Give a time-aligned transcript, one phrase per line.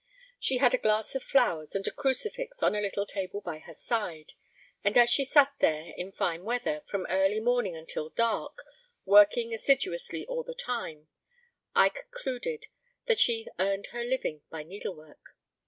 [0.39, 3.73] She had a glass of flowers and a crucifix on a little table by her
[3.75, 4.33] side;
[4.83, 8.63] and as she sat there, in fine weather, from early morning until dark,
[9.05, 11.07] working assiduously all the time,
[11.75, 12.65] I concluded
[13.05, 15.37] that she earned her living by needle work.